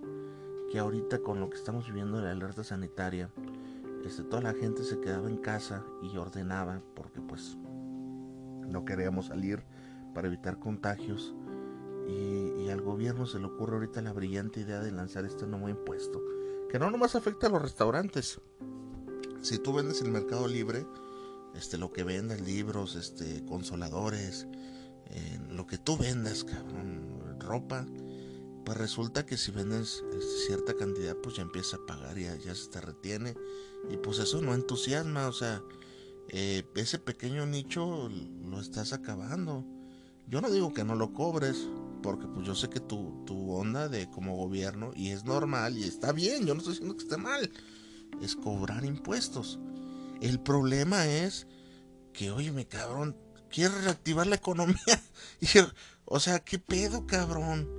que 0.71 0.79
ahorita 0.79 1.19
con 1.19 1.39
lo 1.39 1.49
que 1.49 1.57
estamos 1.57 1.87
viviendo 1.87 2.17
en 2.17 2.25
la 2.25 2.31
alerta 2.31 2.63
sanitaria, 2.63 3.29
este, 4.05 4.23
toda 4.23 4.41
la 4.41 4.53
gente 4.53 4.83
se 4.83 4.99
quedaba 4.99 5.29
en 5.29 5.37
casa 5.37 5.83
y 6.01 6.15
ordenaba 6.17 6.81
porque 6.95 7.21
pues 7.21 7.57
no 8.69 8.85
queríamos 8.85 9.27
salir 9.27 9.63
para 10.13 10.27
evitar 10.27 10.59
contagios. 10.59 11.33
Y, 12.07 12.69
al 12.69 12.81
gobierno 12.81 13.25
se 13.25 13.39
le 13.39 13.45
ocurre 13.45 13.75
ahorita 13.75 14.01
la 14.03 14.13
brillante 14.13 14.59
idea 14.59 14.79
de 14.79 14.91
lanzar 14.91 15.25
este 15.25 15.47
nuevo 15.47 15.69
impuesto, 15.69 16.21
que 16.69 16.77
no 16.77 16.91
nomás 16.91 17.15
afecta 17.15 17.47
a 17.47 17.49
los 17.49 17.61
restaurantes. 17.63 18.39
Si 19.41 19.57
tú 19.57 19.73
vendes 19.73 20.03
el 20.03 20.11
mercado 20.11 20.47
libre, 20.47 20.85
este, 21.55 21.79
lo 21.79 21.91
que 21.91 22.03
vendas, 22.03 22.41
libros, 22.41 22.95
este, 22.95 23.43
consoladores, 23.45 24.47
eh, 25.07 25.39
lo 25.49 25.65
que 25.65 25.79
tú 25.79 25.97
vendas, 25.97 26.43
cabrón, 26.43 27.39
ropa, 27.39 27.87
pues 28.65 28.77
resulta 28.77 29.25
que 29.25 29.35
si 29.35 29.51
vendes 29.51 30.03
este, 30.11 30.45
cierta 30.45 30.75
cantidad, 30.75 31.15
pues 31.17 31.37
ya 31.37 31.41
empieza 31.41 31.77
a 31.77 31.85
pagar, 31.87 32.19
y 32.19 32.25
ya 32.25 32.53
se 32.53 32.69
te 32.69 32.81
retiene, 32.81 33.35
y 33.89 33.97
pues 33.97 34.19
eso 34.19 34.41
no 34.41 34.53
entusiasma, 34.53 35.27
o 35.27 35.33
sea, 35.33 35.63
eh, 36.31 36.63
ese 36.75 36.99
pequeño 36.99 37.45
nicho 37.45 38.09
lo 38.43 38.59
estás 38.59 38.93
acabando. 38.93 39.65
Yo 40.27 40.41
no 40.41 40.51
digo 40.51 40.73
que 40.73 40.83
no 40.83 40.95
lo 40.95 41.13
cobres, 41.13 41.67
porque 42.03 42.27
pues 42.27 42.45
yo 42.45 42.53
sé 42.55 42.69
que 42.69 42.79
tu, 42.79 43.23
tu 43.25 43.51
onda 43.51 43.89
de 43.89 44.09
como 44.09 44.35
gobierno, 44.35 44.91
y 44.95 45.09
es 45.09 45.25
normal, 45.25 45.77
y 45.77 45.83
está 45.83 46.11
bien, 46.11 46.45
yo 46.45 46.53
no 46.53 46.59
estoy 46.59 46.73
diciendo 46.73 46.95
que 46.95 47.03
esté 47.03 47.17
mal, 47.17 47.51
es 48.21 48.35
cobrar 48.35 48.85
impuestos. 48.85 49.59
El 50.21 50.39
problema 50.39 51.07
es 51.07 51.47
que, 52.13 52.31
oye, 52.31 52.51
me 52.51 52.67
cabrón, 52.67 53.15
quiero 53.49 53.79
reactivar 53.81 54.27
la 54.27 54.35
economía. 54.35 54.77
O 56.11 56.19
sea, 56.19 56.39
¿qué 56.39 56.57
pedo, 56.57 57.05
cabrón? 57.05 57.69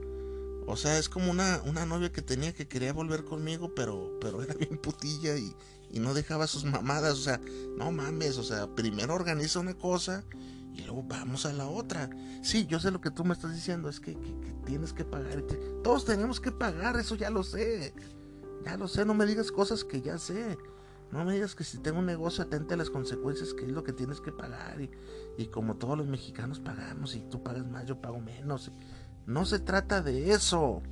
O 0.68 0.76
sea, 0.76 0.98
es 0.98 1.08
como 1.08 1.32
una, 1.32 1.60
una 1.66 1.84
novia 1.84 2.12
que 2.12 2.22
tenía 2.22 2.52
que 2.54 2.68
quería 2.68 2.92
volver 2.92 3.24
conmigo, 3.24 3.74
pero, 3.74 4.18
pero 4.20 4.40
era 4.40 4.54
bien 4.54 4.78
putilla 4.78 5.36
y, 5.36 5.52
y 5.90 6.00
no 6.00 6.14
dejaba 6.14 6.46
sus 6.46 6.64
mamadas. 6.64 7.14
O 7.14 7.22
sea, 7.22 7.40
no 7.76 7.90
mames, 7.92 8.38
o 8.38 8.42
sea, 8.42 8.66
primero 8.74 9.14
organiza 9.14 9.60
una 9.60 9.74
cosa 9.74 10.24
y 10.72 10.82
luego 10.82 11.02
vamos 11.02 11.46
a 11.46 11.52
la 11.52 11.66
otra. 11.66 12.10
Sí, 12.42 12.66
yo 12.66 12.80
sé 12.80 12.90
lo 12.90 13.00
que 13.00 13.10
tú 13.10 13.24
me 13.24 13.34
estás 13.34 13.54
diciendo, 13.54 13.88
es 13.88 14.00
que, 14.00 14.14
que 14.14 14.54
tienes 14.64 14.92
que 14.92 15.04
pagar. 15.04 15.42
Todos 15.82 16.04
tenemos 16.04 16.40
que 16.40 16.52
pagar, 16.52 16.96
eso 16.96 17.14
ya 17.14 17.30
lo 17.30 17.42
sé. 17.42 17.94
Ya 18.64 18.76
lo 18.76 18.88
sé, 18.88 19.04
no 19.04 19.14
me 19.14 19.26
digas 19.26 19.50
cosas 19.52 19.84
que 19.84 20.00
ya 20.02 20.18
sé. 20.18 20.58
No 21.10 21.24
me 21.24 21.34
digas 21.34 21.56
que 21.56 21.64
si 21.64 21.78
tengo 21.78 21.98
un 21.98 22.06
negocio 22.06 22.44
atente 22.44 22.74
a 22.74 22.76
las 22.76 22.88
consecuencias, 22.88 23.52
que 23.52 23.64
es 23.64 23.72
lo 23.72 23.82
que 23.82 23.92
tienes 23.92 24.20
que 24.20 24.30
pagar. 24.30 24.80
Y, 24.80 24.90
y 25.36 25.46
como 25.46 25.76
todos 25.76 25.98
los 25.98 26.06
mexicanos 26.06 26.60
pagamos, 26.60 27.16
y 27.16 27.20
tú 27.20 27.42
pagas 27.42 27.66
más, 27.66 27.86
yo 27.86 28.00
pago 28.00 28.20
menos. 28.20 28.70
No 29.26 29.44
se 29.44 29.58
trata 29.58 30.02
de 30.02 30.30
eso. 30.32 30.82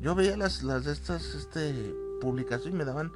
Yo 0.00 0.14
veía 0.14 0.36
las, 0.36 0.62
las 0.62 0.84
de 0.84 0.92
estas 0.92 1.34
este, 1.34 1.92
publicaciones 2.20 2.74
y 2.74 2.78
me 2.78 2.84
daban 2.84 3.10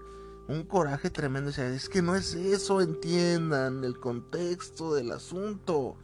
un 0.48 0.64
coraje 0.64 1.10
tremendo. 1.10 1.50
Es 1.50 1.88
que 1.88 2.02
no 2.02 2.14
es 2.14 2.34
eso, 2.34 2.80
entiendan 2.80 3.84
el 3.84 3.98
contexto 3.98 4.94
del 4.94 5.12
asunto. 5.12 5.96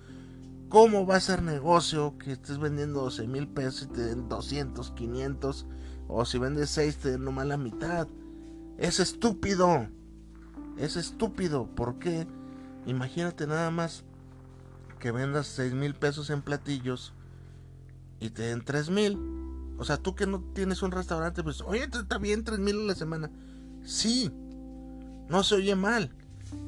¿Cómo 0.68 1.06
va 1.06 1.16
a 1.16 1.20
ser 1.20 1.42
negocio 1.42 2.18
que 2.18 2.32
estés 2.32 2.58
vendiendo 2.58 3.00
12 3.02 3.26
mil 3.26 3.48
pesos 3.48 3.84
y 3.84 3.86
te 3.94 4.02
den 4.02 4.28
200, 4.28 4.90
500? 4.90 5.66
O 6.08 6.24
si 6.24 6.38
vendes 6.38 6.70
6 6.70 6.96
te 6.98 7.10
den 7.12 7.24
nomás 7.24 7.46
la 7.46 7.56
mitad. 7.56 8.06
Es 8.76 9.00
estúpido. 9.00 9.88
Es 10.76 10.96
estúpido. 10.96 11.66
¿Por 11.74 11.98
qué? 11.98 12.26
Imagínate 12.86 13.46
nada 13.46 13.70
más 13.70 14.04
que 14.98 15.10
vendas 15.10 15.46
6 15.48 15.74
mil 15.74 15.94
pesos 15.94 16.30
en 16.30 16.42
platillos 16.42 17.12
y 18.20 18.30
te 18.30 18.42
den 18.42 18.64
3 18.64 18.90
mil. 18.90 19.18
O 19.78 19.84
sea, 19.84 19.96
tú 19.96 20.14
que 20.14 20.26
no 20.26 20.40
tienes 20.54 20.82
un 20.82 20.90
restaurante, 20.90 21.42
pues, 21.42 21.60
oye, 21.62 21.84
está 21.84 22.18
bien 22.18 22.44
3 22.44 22.58
mil 22.58 22.80
a 22.80 22.84
la 22.84 22.94
semana. 22.94 23.30
Sí, 23.88 24.30
no 25.30 25.42
se 25.42 25.54
oye 25.54 25.74
mal. 25.74 26.14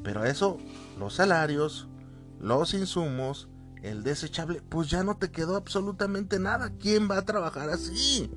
Pero 0.03 0.25
eso, 0.25 0.57
los 0.97 1.13
salarios, 1.13 1.87
los 2.39 2.73
insumos, 2.73 3.47
el 3.83 4.01
desechable, 4.01 4.63
pues 4.67 4.89
ya 4.89 5.03
no 5.03 5.17
te 5.17 5.29
quedó 5.29 5.55
absolutamente 5.55 6.39
nada. 6.39 6.71
¿Quién 6.79 7.07
va 7.07 7.19
a 7.19 7.25
trabajar 7.25 7.69
así? 7.69 8.31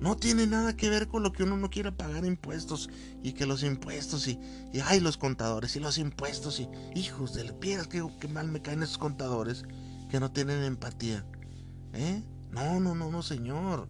No 0.00 0.16
tiene 0.16 0.46
nada 0.46 0.74
que 0.74 0.88
ver 0.88 1.08
con 1.08 1.22
lo 1.22 1.32
que 1.32 1.42
uno 1.42 1.58
no 1.58 1.68
quiera 1.68 1.94
pagar 1.94 2.24
impuestos 2.24 2.88
y 3.22 3.34
que 3.34 3.44
los 3.44 3.62
impuestos 3.62 4.28
y, 4.28 4.40
y 4.72 4.80
ay, 4.80 5.00
los 5.00 5.18
contadores 5.18 5.76
y 5.76 5.80
los 5.80 5.98
impuestos 5.98 6.58
y 6.58 6.70
hijos 6.94 7.34
de 7.34 7.44
la 7.44 7.52
piedra, 7.52 7.84
que, 7.84 8.02
que 8.18 8.28
mal 8.28 8.48
me 8.48 8.62
caen 8.62 8.82
esos 8.82 8.96
contadores 8.96 9.64
que 10.08 10.20
no 10.20 10.32
tienen 10.32 10.62
empatía. 10.62 11.26
¿Eh? 11.92 12.22
No, 12.50 12.80
no, 12.80 12.94
no, 12.94 13.10
no, 13.10 13.22
señor. 13.22 13.88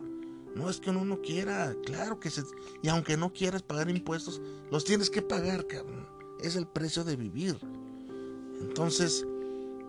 No 0.56 0.70
es 0.70 0.80
que 0.80 0.88
uno 0.88 1.04
no 1.04 1.20
quiera, 1.20 1.76
claro 1.84 2.18
que 2.18 2.30
se... 2.30 2.42
Y 2.82 2.88
aunque 2.88 3.18
no 3.18 3.30
quieras 3.30 3.62
pagar 3.62 3.90
impuestos, 3.90 4.40
los 4.70 4.86
tienes 4.86 5.10
que 5.10 5.20
pagar, 5.20 5.66
cabrón. 5.66 6.08
Es 6.40 6.56
el 6.56 6.66
precio 6.66 7.04
de 7.04 7.14
vivir. 7.14 7.58
Entonces, 8.62 9.26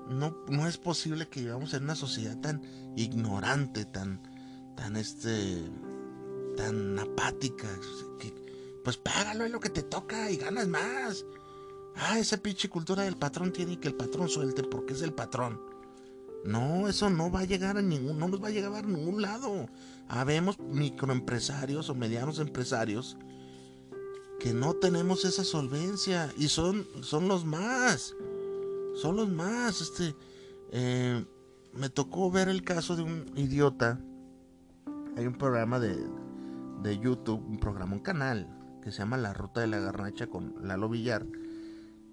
no, 0.09 0.37
no 0.49 0.67
es 0.67 0.77
posible 0.77 1.29
que 1.29 1.39
vivamos 1.39 1.73
en 1.73 1.83
una 1.83 1.95
sociedad 1.95 2.37
tan 2.41 2.61
ignorante, 2.97 3.85
tan, 3.85 4.21
tan 4.75 4.97
este, 4.97 5.63
tan 6.57 6.99
apática. 6.99 7.69
Que, 8.19 8.33
pues 8.83 8.97
págalo 8.97 9.45
es 9.45 9.51
lo 9.51 9.61
que 9.61 9.69
te 9.69 9.83
toca 9.83 10.29
y 10.29 10.35
ganas 10.35 10.67
más. 10.67 11.25
Ah, 11.95 12.19
esa 12.19 12.35
pinche 12.35 12.69
cultura 12.69 13.03
del 13.03 13.15
patrón 13.15 13.53
tiene 13.53 13.79
que 13.79 13.87
el 13.87 13.95
patrón 13.95 14.27
suelte 14.27 14.63
porque 14.63 14.93
es 14.93 15.01
el 15.01 15.13
patrón. 15.13 15.61
No, 16.47 16.87
eso 16.87 17.09
no 17.09 17.29
va 17.29 17.41
a 17.41 17.45
llegar 17.45 17.77
a 17.77 17.81
ningún, 17.81 18.17
no 18.17 18.29
nos 18.29 18.41
va 18.41 18.47
a 18.47 18.51
llegar 18.51 18.73
a 18.73 18.87
ningún 18.87 19.21
lado. 19.21 19.67
Habemos 20.07 20.57
microempresarios 20.59 21.89
o 21.89 21.95
medianos 21.95 22.39
empresarios 22.39 23.17
que 24.39 24.53
no 24.53 24.73
tenemos 24.73 25.25
esa 25.25 25.43
solvencia 25.43 26.31
y 26.37 26.47
son, 26.47 26.87
son 27.01 27.27
los 27.27 27.43
más, 27.43 28.15
son 28.95 29.17
los 29.17 29.27
más. 29.27 29.81
Este, 29.81 30.15
eh, 30.71 31.25
me 31.73 31.89
tocó 31.89 32.31
ver 32.31 32.47
el 32.47 32.63
caso 32.63 32.95
de 32.95 33.03
un 33.03 33.25
idiota. 33.35 33.99
Hay 35.17 35.27
un 35.27 35.37
programa 35.37 35.79
de, 35.79 35.97
de 36.81 36.97
YouTube, 36.97 37.45
un 37.45 37.59
programa, 37.59 37.93
un 37.93 37.99
canal 37.99 38.47
que 38.81 38.93
se 38.93 38.99
llama 38.99 39.17
La 39.17 39.33
Ruta 39.33 39.59
de 39.59 39.67
la 39.67 39.79
Garnacha 39.79 40.27
con 40.27 40.55
Lalo 40.65 40.87
Villar. 40.87 41.25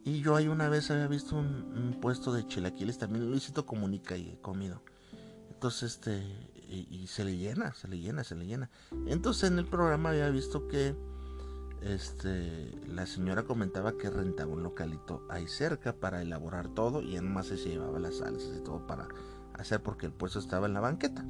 Y 0.05 0.21
yo 0.21 0.37
ahí 0.37 0.49
una 0.49 0.69
vez 0.69 0.91
había 0.91 1.07
visto 1.07 1.35
un, 1.37 1.99
puesto 2.01 2.33
de 2.33 2.47
chilaquiles, 2.47 2.99
también 2.99 3.31
Luisito 3.31 3.65
Comunica 3.65 4.17
y 4.17 4.31
he 4.31 4.41
comido. 4.41 4.83
Entonces, 5.51 5.95
este, 5.95 6.23
y, 6.69 7.07
se 7.07 7.25
le 7.25 7.37
llena, 7.39 7.73
se 7.73 7.89
le 7.89 7.99
llena, 7.99 8.23
se 8.23 8.35
le 8.35 8.47
llena. 8.47 8.69
Entonces 9.07 9.51
en 9.51 9.59
el 9.59 9.67
programa 9.67 10.11
había 10.11 10.29
visto 10.29 10.69
que 10.69 10.95
este, 11.81 12.71
la 12.87 13.07
señora 13.07 13.45
comentaba 13.45 13.97
que 13.97 14.11
rentaba 14.11 14.53
un 14.53 14.63
localito 14.63 15.27
ahí 15.31 15.47
cerca 15.47 15.95
para 15.95 16.21
elaborar 16.21 16.69
todo 16.69 17.01
y 17.01 17.17
además 17.17 17.47
se 17.47 17.57
llevaba 17.57 17.99
las 17.99 18.17
salsas 18.17 18.59
y 18.59 18.63
todo 18.63 18.87
para 18.87 19.09
hacer 19.55 19.83
porque 19.83 20.07
el 20.07 20.13
puesto 20.13 20.39
estaba 20.39 20.67
en 20.67 20.75
la 20.75 20.81
banqueta. 20.81 21.25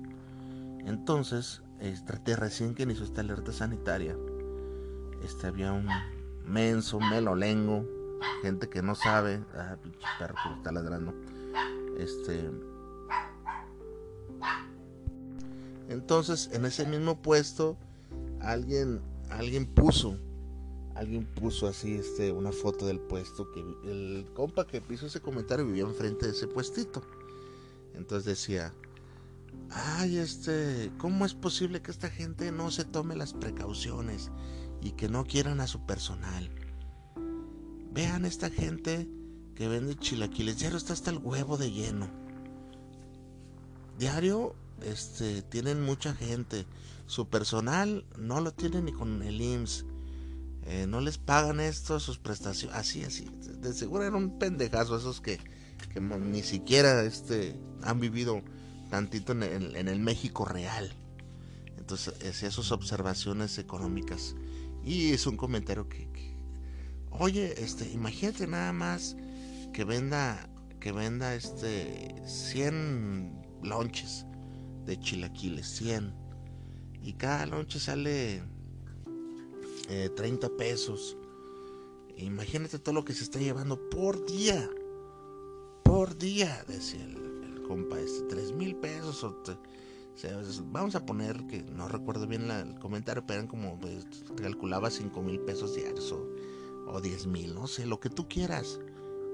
Entonces, 0.84 1.62
este, 1.80 2.37
recién 2.37 2.74
que 2.74 2.82
inició 2.82 3.04
esta 3.04 3.20
alerta 3.20 3.52
sanitaria, 3.52 4.16
este, 5.22 5.46
había 5.46 5.72
un 5.72 5.88
menso, 6.44 6.98
melolengo, 6.98 7.87
gente 8.42 8.68
que 8.68 8.82
no 8.82 8.94
sabe, 8.94 9.42
ah, 9.54 9.76
pinche 9.82 10.06
perro 10.18 10.34
que 10.34 10.54
está 10.56 10.72
ladrando, 10.72 11.14
este, 11.98 12.50
entonces 15.88 16.50
en 16.52 16.64
ese 16.64 16.87
mismo 16.87 17.20
puesto 17.20 17.76
alguien, 18.40 19.00
alguien 19.30 19.66
puso, 19.66 20.18
alguien 20.94 21.24
puso 21.24 21.66
así, 21.66 21.94
este, 21.94 22.32
una 22.32 22.52
foto 22.52 22.87
del 22.87 23.00
puesto 23.00 23.50
que 23.52 23.60
el 23.60 24.26
compa 24.34 24.66
que 24.66 24.82
hizo 24.90 25.06
ese 25.06 25.20
comentario 25.20 25.66
vivía 25.66 25.84
enfrente 25.84 26.26
de 26.26 26.32
ese 26.32 26.46
puestito, 26.46 27.02
entonces 27.94 28.24
decía 28.24 28.72
ay, 29.70 30.18
este, 30.18 30.90
¿cómo 30.98 31.26
es 31.26 31.34
posible 31.34 31.82
que 31.82 31.90
esta 31.90 32.10
gente 32.10 32.52
no 32.52 32.70
se 32.70 32.84
tome 32.84 33.16
las 33.16 33.32
precauciones 33.32 34.30
y 34.80 34.92
que 34.92 35.08
no 35.08 35.24
quieran 35.24 35.60
a 35.60 35.66
su 35.66 35.84
personal? 35.84 36.50
Vean 37.94 38.24
esta 38.24 38.50
gente 38.50 39.09
que 39.54 39.68
vende 39.68 39.94
chilaquiles, 39.94 40.59
diario 40.59 40.76
está 40.76 40.92
hasta 40.92 41.12
el 41.12 41.18
huevo 41.18 41.57
de 41.57 41.70
lleno. 41.70 42.09
Diario, 43.98 44.57
este, 44.83 45.42
tienen 45.42 45.80
mucha 45.80 46.12
gente. 46.12 46.66
Su 47.07 47.28
personal 47.28 48.04
no 48.18 48.40
lo 48.40 48.52
tienen 48.52 48.87
ni 48.87 48.92
con 48.92 49.22
el 49.22 49.40
IMSS. 49.40 49.85
Eh, 50.66 50.87
no 50.88 51.00
les 51.00 51.18
pagan 51.18 51.61
esto, 51.61 52.00
sus 52.00 52.18
prestaciones. 52.18 52.76
Así, 52.76 53.04
así. 53.04 53.30
De 53.61 53.72
seguro 53.72 54.02
eran 54.02 54.16
un 54.16 54.38
pendejazo 54.40 54.96
esos 54.96 55.20
que, 55.20 55.38
que 55.92 56.00
ni 56.00 56.42
siquiera 56.42 57.04
este, 57.04 57.54
han 57.83 58.00
vivido 58.00 58.42
tantito 58.90 59.33
en 59.33 59.42
el, 59.42 60.00
México 60.00 60.44
real. 60.44 60.92
Entonces, 61.76 62.14
hacía 62.28 62.50
sus 62.50 62.72
observaciones 62.72 63.59
económicas. 63.59 64.35
Y 64.85 65.12
es 65.12 65.28
un 65.28 65.37
comentario 65.37 65.88
que, 65.88 66.33
oye, 67.18 67.55
este, 67.62 67.90
imagínate 67.90 68.46
nada 68.46 68.72
más 68.72 69.16
que 69.72 69.85
venda, 69.85 70.48
que 70.81 70.92
venda 70.92 71.35
este 71.35 72.14
100 72.27 73.61
lonches 73.62 74.27
de 74.85 74.98
chilaquiles, 74.98 75.66
100. 75.66 76.14
Y 77.03 77.14
cada 77.14 77.46
lonche 77.46 77.79
sale 77.79 78.42
30 80.16 80.46
eh, 80.46 80.50
pesos. 80.57 81.16
Imagínate 82.16 82.79
todo 82.79 82.94
lo 82.94 83.05
que 83.05 83.12
se 83.12 83.24
está 83.24 83.38
llevando 83.38 83.79
por 83.90 84.24
día. 84.27 84.68
Por 85.83 86.16
día, 86.16 86.64
decía 86.68 87.05
él 87.05 87.24
compa, 87.64 87.98
este, 87.98 88.22
3 88.24 88.53
mil 88.53 88.77
pesos 88.77 89.24
o, 89.24 89.35
vamos 90.66 90.94
a 90.94 91.05
poner 91.05 91.46
que 91.48 91.62
no 91.62 91.88
recuerdo 91.88 92.27
bien 92.27 92.50
el 92.50 92.79
comentario, 92.79 93.24
pero 93.27 93.40
eran 93.40 93.48
como, 93.48 93.79
pues, 93.81 94.07
calculaba 94.37 94.90
5 94.90 95.22
mil 95.22 95.40
pesos 95.40 95.74
diarios 95.74 96.12
o, 96.12 96.29
o 96.86 97.00
10 97.00 97.26
mil, 97.26 97.54
no 97.54 97.66
sé, 97.66 97.86
lo 97.86 98.00
que 98.00 98.10
tú 98.10 98.28
quieras. 98.28 98.80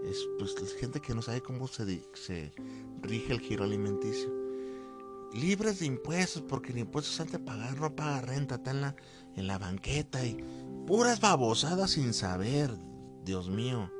Es 0.05 0.27
pues 0.39 0.55
gente 0.75 1.01
que 1.01 1.15
no 1.15 1.23
sabe 1.23 1.43
cómo 1.43 1.69
se, 1.69 2.03
se 2.15 2.53
rige 3.03 3.33
el 3.33 3.41
giro 3.41 3.65
alimenticio. 3.65 4.31
Libres 5.33 5.79
de 5.79 5.87
impuestos, 5.87 6.43
porque 6.43 6.73
el 6.73 6.79
impuesto 6.79 7.23
antes 7.23 7.39
de 7.39 7.45
pagar, 7.45 7.79
no 7.79 7.95
paga 7.95 8.21
renta, 8.21 8.57
está 8.57 8.71
en 8.73 8.81
la, 8.81 8.97
en 9.37 9.47
la 9.47 9.59
banqueta 9.59 10.25
y 10.25 10.43
puras 10.87 11.21
babosadas 11.21 11.93
sin 11.93 12.15
saber, 12.15 12.77
Dios 13.25 13.49
mío. 13.49 13.91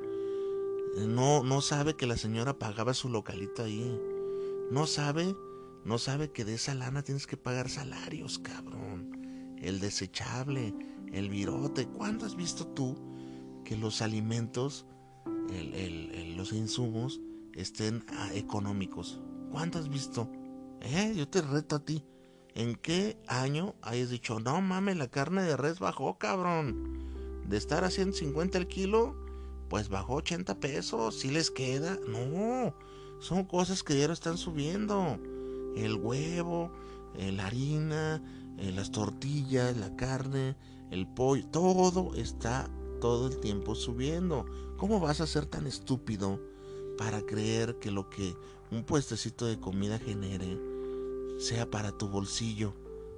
No, 0.97 1.43
no 1.43 1.61
sabe 1.61 1.95
que 1.95 2.05
la 2.05 2.17
señora 2.17 2.59
pagaba 2.59 2.93
su 2.93 3.07
localito 3.07 3.63
ahí. 3.63 3.97
No 4.71 4.87
sabe, 4.87 5.35
no 5.85 5.97
sabe 5.99 6.31
que 6.31 6.43
de 6.43 6.55
esa 6.55 6.73
lana 6.73 7.03
tienes 7.03 7.27
que 7.27 7.37
pagar 7.37 7.69
salarios, 7.69 8.39
cabrón. 8.39 9.55
El 9.61 9.79
desechable, 9.79 10.73
el 11.13 11.29
virote. 11.29 11.87
¿Cuándo 11.87 12.25
has 12.25 12.35
visto 12.35 12.67
tú 12.67 13.10
que 13.63 13.77
los 13.77 14.01
alimentos, 14.01 14.85
los 16.35 16.53
insumos 16.53 17.21
estén 17.53 18.03
ah, 18.09 18.29
económicos? 18.33 19.19
¿Cuándo 19.51 19.79
has 19.79 19.89
visto? 19.89 20.29
Eh, 20.81 21.13
yo 21.15 21.27
te 21.27 21.41
reto 21.41 21.77
a 21.77 21.85
ti. 21.85 22.03
¿En 22.53 22.75
qué 22.75 23.17
año 23.27 23.75
hayas 23.81 24.09
dicho, 24.09 24.39
no 24.39 24.61
mames, 24.61 24.97
la 24.97 25.07
carne 25.07 25.43
de 25.43 25.55
res 25.55 25.79
bajó, 25.79 26.17
cabrón? 26.17 27.45
De 27.47 27.57
estar 27.57 27.83
a 27.83 27.89
150 27.89 28.57
el 28.57 28.67
kilo, 28.67 29.15
pues 29.69 29.89
bajó 29.89 30.15
80 30.15 30.59
pesos. 30.59 31.19
Si 31.19 31.29
les 31.29 31.49
queda? 31.51 31.97
No 32.07 32.73
son 33.21 33.45
cosas 33.45 33.83
que 33.83 33.97
ya 33.97 34.11
están 34.11 34.37
subiendo. 34.37 35.19
El 35.75 35.95
huevo, 35.95 36.71
la 37.15 37.45
harina, 37.45 38.21
eh, 38.57 38.71
las 38.71 38.91
tortillas, 38.91 39.77
la 39.77 39.95
carne, 39.95 40.57
el 40.89 41.07
pollo, 41.07 41.45
todo 41.47 42.13
está 42.15 42.69
todo 43.01 43.27
el 43.27 43.37
tiempo 43.41 43.75
subiendo. 43.75 44.45
¿Cómo 44.77 45.01
vas 45.01 45.19
a 45.19 45.27
ser 45.27 45.45
tan 45.45 45.67
estúpido 45.67 46.39
para 46.97 47.21
creer 47.23 47.77
que 47.79 47.91
lo 47.91 48.09
que 48.09 48.33
un 48.71 48.85
puestecito 48.85 49.45
de 49.45 49.59
comida 49.59 49.99
genere 49.99 50.57
sea 51.37 51.69
para 51.69 51.91
tu 51.91 52.07
bolsillo 52.07 52.73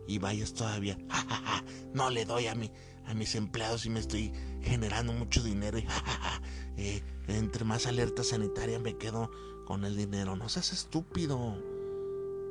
y 0.07 0.17
vayas 0.17 0.53
todavía, 0.53 0.97
no 1.93 2.09
le 2.09 2.25
doy 2.25 2.47
a, 2.47 2.55
mi, 2.55 2.71
a 3.05 3.13
mis 3.13 3.35
empleados 3.35 3.85
y 3.85 3.89
me 3.89 3.99
estoy 3.99 4.33
generando 4.61 5.13
mucho 5.13 5.43
dinero 5.43 5.77
y 5.77 5.85
eh, 6.77 7.03
entre 7.27 7.65
más 7.65 7.85
alerta 7.85 8.23
sanitaria 8.23 8.79
me 8.79 8.97
quedo 8.97 9.29
con 9.65 9.85
el 9.85 9.95
dinero. 9.95 10.35
No 10.35 10.49
seas 10.49 10.73
estúpido. 10.73 11.55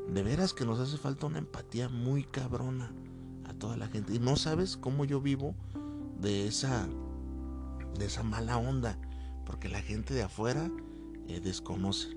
De 0.09 0.23
veras 0.23 0.53
que 0.53 0.65
nos 0.65 0.81
hace 0.81 0.99
falta 0.99 1.27
una 1.27 1.39
empatía 1.39 1.89
muy 1.89 2.25
cabrona 2.25 2.93
a 3.45 3.55
toda 3.55 3.77
la 3.77 3.89
gente. 3.89 4.15
Y 4.15 4.19
no 4.19 4.37
sabes 4.37 4.77
cómo 4.77 5.05
yo 5.05 5.21
vivo 5.21 5.55
de 6.21 6.47
esa, 6.47 6.89
de 7.99 8.07
esa 8.07 8.23
mala 8.23 8.59
onda. 8.59 8.99
Porque 9.47 9.69
la 9.69 9.83
gente 9.83 10.15
de 10.15 10.23
afuera 10.23 10.71
eh, 11.29 11.41
desconoce. 11.41 12.17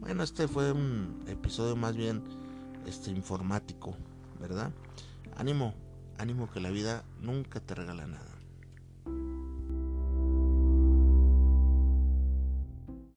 Bueno, 0.00 0.22
este 0.22 0.48
fue 0.48 0.72
un 0.72 1.24
episodio 1.26 1.76
más 1.76 1.96
bien 1.96 2.22
este, 2.86 3.10
informático, 3.10 3.96
¿verdad? 4.40 4.72
Ánimo, 5.36 5.74
ánimo 6.18 6.50
que 6.50 6.60
la 6.60 6.70
vida 6.70 7.04
nunca 7.20 7.60
te 7.60 7.74
regala 7.74 8.06
nada. 8.06 8.33